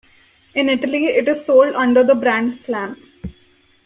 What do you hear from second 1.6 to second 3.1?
under the brand Slam.